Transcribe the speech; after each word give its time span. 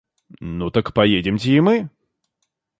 Ну, 0.39 0.71
так 0.71 0.93
поедемте 0.95 1.51
и 1.55 1.59
мы. 1.61 1.91